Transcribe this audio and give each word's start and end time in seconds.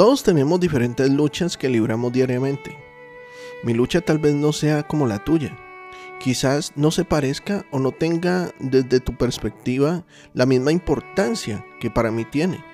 Todos 0.00 0.22
tenemos 0.22 0.58
diferentes 0.58 1.10
luchas 1.10 1.58
que 1.58 1.68
libramos 1.68 2.10
diariamente. 2.10 2.74
Mi 3.62 3.74
lucha 3.74 4.00
tal 4.00 4.18
vez 4.18 4.34
no 4.34 4.50
sea 4.50 4.82
como 4.82 5.06
la 5.06 5.22
tuya. 5.22 5.54
Quizás 6.18 6.72
no 6.74 6.90
se 6.90 7.04
parezca 7.04 7.66
o 7.70 7.78
no 7.78 7.92
tenga 7.92 8.50
desde 8.60 9.00
tu 9.00 9.14
perspectiva 9.14 10.06
la 10.32 10.46
misma 10.46 10.72
importancia 10.72 11.66
que 11.80 11.90
para 11.90 12.10
mí 12.10 12.24
tiene. 12.24 12.64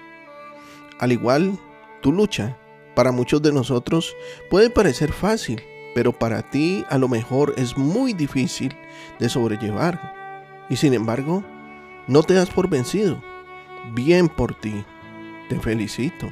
Al 1.00 1.10
igual, 1.10 1.58
tu 2.00 2.12
lucha 2.12 2.56
para 2.94 3.10
muchos 3.10 3.42
de 3.42 3.52
nosotros 3.52 4.14
puede 4.48 4.70
parecer 4.70 5.12
fácil, 5.12 5.60
pero 5.96 6.12
para 6.12 6.48
ti 6.48 6.84
a 6.90 6.96
lo 6.96 7.08
mejor 7.08 7.54
es 7.56 7.76
muy 7.76 8.12
difícil 8.12 8.72
de 9.18 9.28
sobrellevar. 9.28 10.64
Y 10.70 10.76
sin 10.76 10.94
embargo, 10.94 11.42
no 12.06 12.22
te 12.22 12.34
das 12.34 12.50
por 12.50 12.70
vencido 12.70 13.20
Bien 13.94 14.28
por 14.28 14.54
ti. 14.60 14.84
Te 15.48 15.58
felicito. 15.58 16.28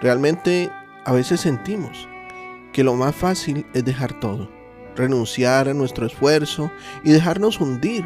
Realmente 0.00 0.70
a 1.04 1.12
veces 1.12 1.40
sentimos 1.40 2.08
que 2.72 2.84
lo 2.84 2.94
más 2.94 3.14
fácil 3.14 3.64
es 3.72 3.84
dejar 3.84 4.18
todo, 4.20 4.50
renunciar 4.96 5.68
a 5.68 5.74
nuestro 5.74 6.06
esfuerzo 6.06 6.70
y 7.04 7.12
dejarnos 7.12 7.60
hundir. 7.60 8.04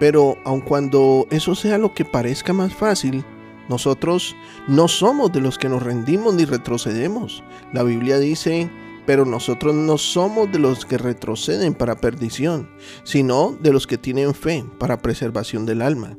Pero 0.00 0.36
aun 0.44 0.60
cuando 0.60 1.26
eso 1.30 1.54
sea 1.54 1.78
lo 1.78 1.94
que 1.94 2.04
parezca 2.04 2.52
más 2.52 2.74
fácil, 2.74 3.24
nosotros 3.68 4.36
no 4.68 4.88
somos 4.88 5.32
de 5.32 5.40
los 5.40 5.58
que 5.58 5.68
nos 5.68 5.82
rendimos 5.82 6.34
ni 6.34 6.44
retrocedemos. 6.44 7.42
La 7.72 7.82
Biblia 7.82 8.18
dice, 8.18 8.70
pero 9.06 9.24
nosotros 9.24 9.74
no 9.74 9.96
somos 9.98 10.50
de 10.50 10.58
los 10.58 10.84
que 10.84 10.98
retroceden 10.98 11.74
para 11.74 11.96
perdición, 11.96 12.68
sino 13.04 13.56
de 13.60 13.72
los 13.72 13.86
que 13.86 13.98
tienen 13.98 14.34
fe 14.34 14.64
para 14.78 14.98
preservación 14.98 15.66
del 15.66 15.82
alma. 15.82 16.18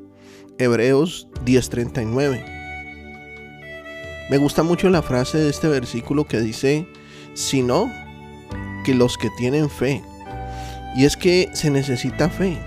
Hebreos 0.58 1.28
10:39. 1.44 2.55
Me 4.30 4.38
gusta 4.38 4.64
mucho 4.64 4.90
la 4.90 5.04
frase 5.04 5.38
de 5.38 5.50
este 5.50 5.68
versículo 5.68 6.26
que 6.26 6.40
dice, 6.40 6.88
sino 7.36 7.92
que 8.84 8.96
los 8.96 9.18
que 9.18 9.30
tienen 9.38 9.70
fe. 9.70 10.02
Y 10.96 11.06
es 11.06 11.16
que 11.16 11.50
se 11.54 11.70
necesita 11.70 12.30
fe 12.30 12.58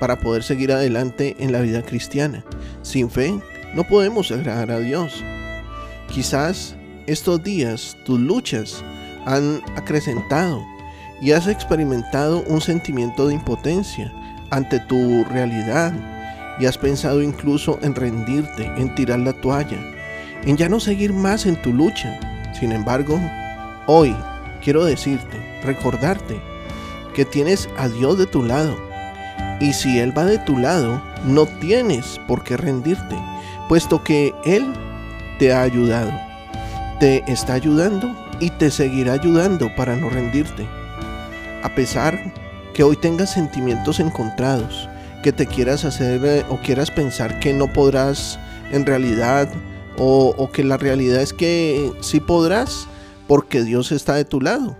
para 0.00 0.18
poder 0.18 0.42
seguir 0.42 0.70
adelante 0.70 1.34
en 1.38 1.52
la 1.52 1.60
vida 1.60 1.82
cristiana. 1.82 2.44
Sin 2.82 3.10
fe 3.10 3.40
no 3.74 3.84
podemos 3.84 4.30
agradar 4.30 4.70
a 4.70 4.80
Dios. 4.80 5.24
Quizás 6.12 6.76
estos 7.06 7.42
días 7.42 7.96
tus 8.04 8.20
luchas 8.20 8.84
han 9.24 9.62
acrecentado 9.76 10.62
y 11.22 11.32
has 11.32 11.46
experimentado 11.46 12.44
un 12.48 12.60
sentimiento 12.60 13.28
de 13.28 13.34
impotencia 13.34 14.12
ante 14.50 14.78
tu 14.80 15.24
realidad 15.24 15.92
y 16.60 16.66
has 16.66 16.76
pensado 16.76 17.22
incluso 17.22 17.78
en 17.82 17.94
rendirte, 17.94 18.66
en 18.76 18.94
tirar 18.94 19.20
la 19.20 19.32
toalla, 19.32 19.78
en 20.44 20.56
ya 20.56 20.68
no 20.68 20.80
seguir 20.80 21.12
más 21.12 21.46
en 21.46 21.60
tu 21.60 21.72
lucha. 21.72 22.18
Sin 22.58 22.72
embargo, 22.72 23.20
hoy 23.86 24.14
quiero 24.62 24.84
decirte, 24.84 25.38
recordarte, 25.62 26.40
que 27.14 27.24
tienes 27.24 27.68
a 27.76 27.88
Dios 27.88 28.18
de 28.18 28.26
tu 28.26 28.42
lado. 28.42 28.76
Y 29.60 29.72
si 29.72 29.98
Él 29.98 30.16
va 30.16 30.24
de 30.24 30.38
tu 30.38 30.56
lado, 30.56 31.02
no 31.24 31.46
tienes 31.46 32.20
por 32.28 32.44
qué 32.44 32.56
rendirte, 32.56 33.16
puesto 33.68 34.04
que 34.04 34.32
Él 34.44 34.72
te 35.38 35.52
ha 35.52 35.62
ayudado. 35.62 36.12
Te 37.00 37.24
está 37.30 37.54
ayudando 37.54 38.14
y 38.40 38.50
te 38.50 38.70
seguirá 38.70 39.14
ayudando 39.14 39.74
para 39.74 39.96
no 39.96 40.10
rendirte. 40.10 40.66
A 41.62 41.74
pesar 41.74 42.32
que 42.74 42.84
hoy 42.84 42.96
tengas 42.96 43.32
sentimientos 43.32 43.98
encontrados, 43.98 44.88
que 45.22 45.32
te 45.32 45.46
quieras 45.46 45.84
hacer 45.84 46.24
eh, 46.24 46.44
o 46.48 46.58
quieras 46.58 46.90
pensar 46.90 47.40
que 47.40 47.52
no 47.52 47.66
podrás 47.72 48.38
en 48.70 48.86
realidad 48.86 49.48
o, 49.98 50.50
que 50.52 50.64
la 50.64 50.76
realidad 50.76 51.20
es 51.20 51.32
que 51.32 51.92
sí 52.00 52.20
podrás 52.20 52.86
porque 53.26 53.62
Dios 53.62 53.92
está 53.92 54.14
de 54.14 54.24
tu 54.24 54.40
lado. 54.40 54.76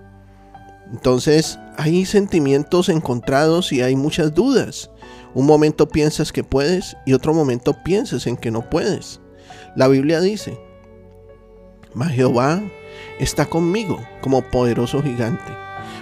Entonces 0.93 1.59
hay 1.77 2.07
sentimientos 2.07 2.89
encontrados 2.89 3.73
y 3.73 3.83
hay 3.83 3.97
muchas 3.97 4.35
dudas. 4.35 4.91
Un 5.35 5.47
momento 5.47 5.89
piensas 5.89 6.33
que 6.33 6.45
puedes 6.45 6.97
y 7.05 7.13
otro 7.13 7.35
momento 7.35 7.75
piensas 7.85 8.27
en 8.27 8.37
que 8.37 8.51
no 8.51 8.69
puedes. 8.71 9.21
La 9.77 9.89
Biblia 9.89 10.21
dice, 10.21 10.59
mas 11.95 12.13
Jehová 12.13 12.63
está 13.19 13.47
conmigo 13.47 14.01
como 14.23 14.43
poderoso 14.43 15.03
gigante. 15.03 15.53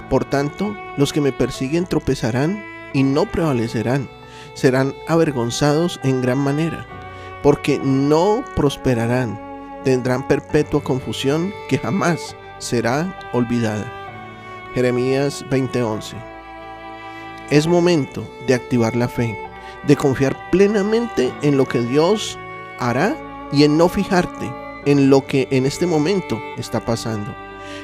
Por 0.08 0.24
tanto, 0.24 0.76
los 0.96 1.12
que 1.12 1.20
me 1.20 1.32
persiguen 1.32 1.86
tropezarán 1.86 2.62
y 2.94 3.02
no 3.02 3.30
prevalecerán 3.30 4.08
serán 4.54 4.94
avergonzados 5.06 6.00
en 6.02 6.22
gran 6.22 6.38
manera, 6.38 6.86
porque 7.46 7.78
no 7.78 8.42
prosperarán, 8.56 9.38
tendrán 9.84 10.26
perpetua 10.26 10.82
confusión 10.82 11.54
que 11.68 11.78
jamás 11.78 12.34
será 12.58 13.16
olvidada. 13.32 13.86
Jeremías 14.74 15.46
20:11 15.48 16.16
Es 17.50 17.68
momento 17.68 18.28
de 18.48 18.54
activar 18.54 18.96
la 18.96 19.06
fe, 19.06 19.38
de 19.86 19.94
confiar 19.94 20.36
plenamente 20.50 21.32
en 21.42 21.56
lo 21.56 21.66
que 21.66 21.82
Dios 21.82 22.36
hará 22.80 23.16
y 23.52 23.62
en 23.62 23.78
no 23.78 23.88
fijarte 23.88 24.52
en 24.84 25.08
lo 25.08 25.24
que 25.24 25.46
en 25.52 25.66
este 25.66 25.86
momento 25.86 26.40
está 26.58 26.84
pasando, 26.84 27.32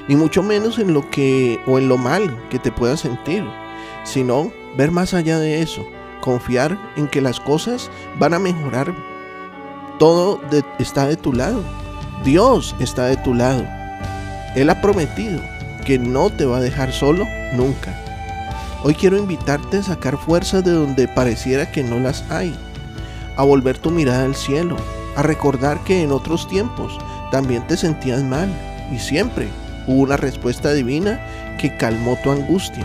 ni 0.09 0.17
mucho 0.17 0.43
menos 0.43 0.81
en 0.81 0.93
lo 0.93 1.09
que 1.09 1.61
o 1.69 1.79
en 1.79 1.89
lo 1.89 1.99
mal 1.99 2.49
que 2.50 2.59
te 2.59 2.73
puedas 2.73 2.99
sentir, 2.99 3.44
sino 4.03 4.50
ver 4.77 4.91
más 4.91 5.15
allá 5.15 5.39
de 5.39 5.62
eso 5.62 5.87
confiar 6.21 6.77
en 6.97 7.06
que 7.06 7.21
las 7.21 7.39
cosas 7.39 7.93
van 8.19 8.34
a 8.34 8.41
mejorar. 8.41 9.12
Todo 10.02 10.40
está 10.80 11.06
de 11.06 11.16
tu 11.16 11.32
lado. 11.32 11.62
Dios 12.24 12.74
está 12.80 13.06
de 13.06 13.16
tu 13.16 13.34
lado. 13.34 13.64
Él 14.56 14.68
ha 14.68 14.80
prometido 14.80 15.40
que 15.84 15.96
no 15.96 16.28
te 16.28 16.44
va 16.44 16.56
a 16.56 16.60
dejar 16.60 16.92
solo 16.92 17.24
nunca. 17.52 17.96
Hoy 18.82 18.96
quiero 18.96 19.16
invitarte 19.16 19.76
a 19.76 19.82
sacar 19.84 20.18
fuerzas 20.18 20.64
de 20.64 20.72
donde 20.72 21.06
pareciera 21.06 21.70
que 21.70 21.84
no 21.84 22.00
las 22.00 22.28
hay, 22.32 22.52
a 23.36 23.44
volver 23.44 23.78
tu 23.78 23.92
mirada 23.92 24.24
al 24.24 24.34
cielo, 24.34 24.76
a 25.14 25.22
recordar 25.22 25.78
que 25.84 26.02
en 26.02 26.10
otros 26.10 26.48
tiempos 26.48 26.98
también 27.30 27.64
te 27.69 27.76
sentías 27.76 28.24
mal 28.24 28.52
y 28.92 28.98
siempre 28.98 29.46
hubo 29.86 30.02
una 30.02 30.16
respuesta 30.16 30.72
divina 30.72 31.20
que 31.60 31.76
calmó 31.76 32.19
tu 32.24 32.32
angustia 32.32 32.84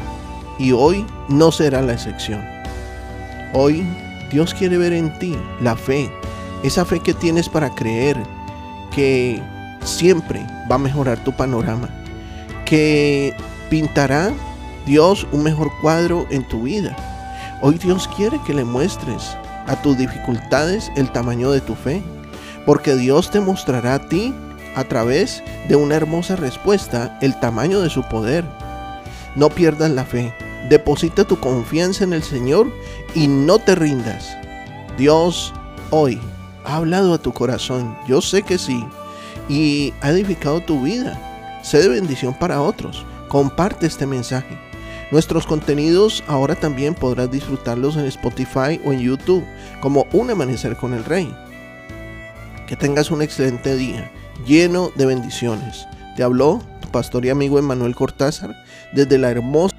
y 0.60 0.72
hoy 0.72 1.04
no 1.30 1.52
será 1.52 1.82
la 1.82 1.94
excepción. 1.94 2.46
Hoy 3.56 3.84
Dios 4.30 4.54
quiere 4.54 4.78
ver 4.78 4.94
en 4.94 5.18
ti 5.18 5.36
la 5.62 5.76
fe, 5.76 6.12
esa 6.64 6.86
fe 6.86 7.00
que 7.00 7.14
tienes 7.14 7.50
para 7.50 7.74
creer 7.74 8.18
que 8.92 9.42
siempre 9.84 10.46
va 10.70 10.76
a 10.76 10.80
mejorar 10.80 11.24
tu 11.24 11.32
panorama, 11.36 11.90
que 12.66 13.36
pintará 13.70 14.34
Dios 14.86 15.28
un 15.32 15.44
mejor 15.44 15.72
cuadro 15.82 16.26
en 16.30 16.48
tu 16.48 16.64
vida. 16.64 16.96
Hoy 17.62 17.78
Dios 17.78 18.10
quiere 18.16 18.40
que 18.46 18.54
le 18.54 18.64
muestres 18.64 19.38
a 19.68 19.76
tus 19.82 19.98
dificultades 19.98 20.92
el 20.96 21.12
tamaño 21.12 21.52
de 21.52 21.62
tu 21.62 21.76
fe, 21.76 22.02
porque 22.66 22.96
Dios 22.96 23.32
te 23.32 23.40
mostrará 23.40 23.96
a 23.96 24.10
ti 24.10 24.34
a 24.76 24.84
través 24.84 25.44
de 25.68 25.76
una 25.76 25.96
hermosa 25.96 26.36
respuesta 26.36 27.18
el 27.22 27.40
tamaño 27.40 27.82
de 27.82 27.90
su 27.90 28.04
poder. 28.04 28.46
No 29.36 29.50
pierdas 29.50 29.92
la 29.92 30.06
fe. 30.06 30.34
Deposita 30.70 31.24
tu 31.24 31.40
confianza 31.40 32.04
en 32.04 32.14
el 32.14 32.24
Señor 32.24 32.72
y 33.16 33.28
no 33.28 33.60
te 33.60 33.76
rindas. 33.76 34.36
Dios 34.98 35.54
hoy 35.92 36.20
ha 36.68 36.76
hablado 36.76 37.14
a 37.14 37.18
tu 37.18 37.32
corazón, 37.34 37.98
yo 38.08 38.22
sé 38.22 38.44
que 38.44 38.58
sí, 38.58 38.86
y 39.48 39.94
ha 40.02 40.10
edificado 40.12 40.60
tu 40.60 40.82
vida. 40.82 41.18
Sé 41.64 41.82
de 41.82 41.88
bendición 41.88 42.34
para 42.34 42.62
otros. 42.62 43.06
Comparte 43.30 43.88
este 43.88 44.06
mensaje. 44.06 44.58
Nuestros 45.10 45.48
contenidos 45.48 46.24
ahora 46.28 46.56
también 46.56 46.94
podrás 46.94 47.32
disfrutarlos 47.32 47.96
en 47.96 48.06
Spotify 48.06 48.82
o 48.84 48.92
en 48.92 49.00
YouTube 49.00 49.46
como 49.80 50.06
Un 50.12 50.30
Amanecer 50.30 50.76
con 50.76 50.94
el 50.94 51.06
Rey. 51.06 51.34
Que 52.68 52.76
tengas 52.76 53.12
un 53.12 53.22
excelente 53.22 53.76
día, 53.78 54.12
lleno 54.46 54.92
de 54.96 55.06
bendiciones. 55.06 55.88
Te 56.18 56.24
habló 56.24 56.62
tu 56.82 56.90
pastor 56.90 57.26
y 57.26 57.30
amigo 57.30 57.58
Emanuel 57.58 57.96
Cortázar 57.96 58.54
desde 58.92 59.18
la 59.18 59.32
hermosa 59.32 59.77